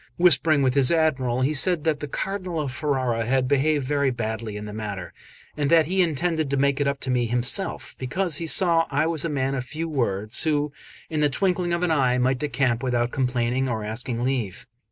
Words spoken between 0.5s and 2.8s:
with his Admiral, he said that the Cardinal of